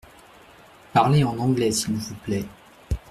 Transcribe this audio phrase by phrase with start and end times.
[0.93, 2.47] Parlez en anglais s’il vous plait.